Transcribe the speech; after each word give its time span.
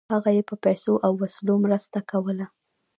هغه 0.13 0.29
یې 0.37 0.43
په 0.49 0.55
پیسو 0.63 0.93
او 1.05 1.11
وسلو 1.21 1.55
مرسته 1.65 1.99
کوله. 2.11 2.45